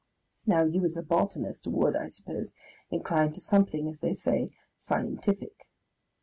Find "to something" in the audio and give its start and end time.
3.33-3.87